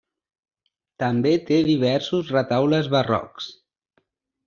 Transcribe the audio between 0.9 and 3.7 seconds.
També té diversos retaules barrocs.